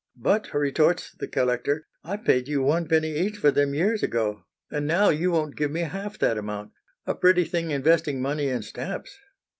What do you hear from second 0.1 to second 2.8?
"But," retorts the collector, "I paid you